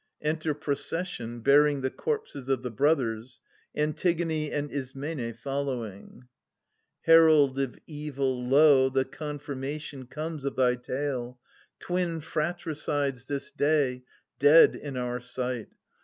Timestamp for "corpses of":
1.91-2.63